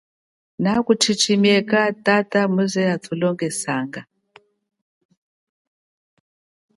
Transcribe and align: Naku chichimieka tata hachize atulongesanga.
Naku 0.63 0.91
chichimieka 1.01 1.81
tata 2.05 2.39
hachize 2.47 2.81
atulongesanga. 2.95 4.01